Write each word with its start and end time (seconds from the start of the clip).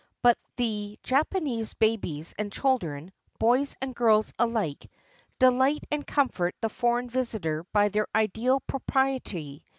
But 0.23 0.39
the 0.55 0.97
Japanese 1.03 1.75
babies 1.75 2.33
and 2.39 2.51
children— 2.51 3.11
boys 3.39 3.75
and 3.83 3.93
girls 3.93 4.33
alike— 4.39 4.89
dehght 5.39 5.83
and 5.91 6.07
comfort 6.07 6.55
the 6.59 6.69
foreign 6.69 7.07
visitor 7.07 7.65
by 7.71 7.89
their 7.89 8.07
ideal 8.15 8.61
propriety. 8.61 9.63